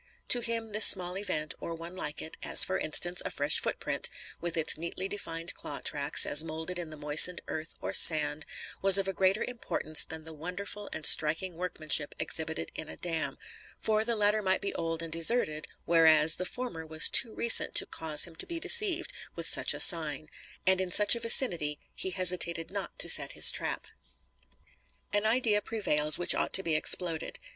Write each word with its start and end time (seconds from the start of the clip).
To 0.29 0.39
him, 0.39 0.71
this 0.71 0.85
small 0.87 1.15
event, 1.15 1.53
or 1.59 1.75
one 1.75 1.95
like 1.95 2.23
it, 2.23 2.35
as 2.41 2.63
for 2.63 2.79
instance, 2.79 3.21
a 3.23 3.29
fresh 3.29 3.59
footprint, 3.59 4.09
with 4.39 4.57
its 4.57 4.75
neatly 4.75 5.07
defined 5.07 5.53
claw 5.53 5.79
tracks, 5.79 6.25
as 6.25 6.43
moulded 6.43 6.79
in 6.79 6.89
the 6.89 6.97
moistened 6.97 7.39
earth 7.47 7.75
or 7.81 7.93
sand, 7.93 8.43
was 8.81 8.97
of 8.97 9.07
a 9.07 9.13
greater 9.13 9.43
importance 9.43 10.03
than 10.03 10.23
the 10.23 10.33
wonderful 10.33 10.89
and 10.91 11.05
striking 11.05 11.53
workmanship 11.53 12.15
exhibited 12.17 12.71
in 12.73 12.89
a 12.89 12.97
dam; 12.97 13.37
for, 13.79 14.03
the 14.03 14.15
latter 14.15 14.41
might 14.41 14.59
be 14.59 14.73
old 14.73 15.03
and 15.03 15.13
deserted, 15.13 15.67
whereas, 15.85 16.37
the 16.37 16.45
former 16.45 16.83
was 16.83 17.07
too 17.07 17.35
recent 17.35 17.75
to 17.75 17.85
cause 17.85 18.23
him 18.25 18.35
to 18.37 18.47
be 18.47 18.59
deceived 18.59 19.13
with 19.35 19.45
such 19.45 19.71
a 19.71 19.79
sign; 19.79 20.29
and 20.65 20.81
in 20.81 20.89
such 20.89 21.15
a 21.15 21.19
vicinity, 21.19 21.79
he 21.93 22.09
hesitated 22.09 22.71
not 22.71 22.97
to 22.97 23.07
set 23.07 23.33
his 23.33 23.51
trap. 23.51 23.85
An 25.13 25.27
idea 25.27 25.61
prevails 25.61 26.17
which 26.17 26.33
ought 26.33 26.53
to 26.53 26.63
be 26.63 26.73
exploded. 26.73 27.37